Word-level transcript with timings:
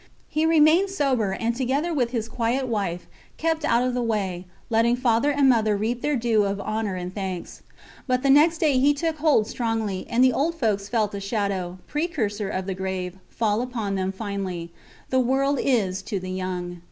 He 0.29 0.47
remained 0.47 0.89
sober, 0.89 1.31
and, 1.33 1.55
together 1.55 1.93
with 1.93 2.09
his 2.09 2.27
quiet 2.27 2.67
wife, 2.67 3.05
kept 3.37 3.63
out 3.63 3.83
of 3.85 3.93
the 3.93 4.01
way, 4.01 4.45
letting 4.71 4.95
father 4.95 5.29
and 5.29 5.47
mother 5.47 5.77
reap 5.77 6.01
their 6.01 6.15
due 6.15 6.43
of 6.43 6.59
honour 6.59 6.95
and 6.95 7.13
thanks. 7.13 7.61
But 8.07 8.23
the 8.23 8.31
next 8.31 8.57
day 8.57 8.79
he 8.79 8.95
took 8.95 9.17
hold 9.19 9.45
strongly, 9.45 10.07
and 10.09 10.23
the 10.23 10.33
old 10.33 10.55
folks 10.55 10.89
felt 10.89 11.13
a 11.13 11.19
shadow 11.19 11.77
precursor 11.87 12.49
of 12.49 12.65
the 12.65 12.73
grave 12.73 13.17
fall 13.29 13.61
upon 13.61 13.93
them 13.93 14.11
finally. 14.11 14.71
The 15.11 15.19
world 15.19 15.59
is 15.61 16.01
to 16.01 16.19
the 16.19 16.31
young. 16.31 16.79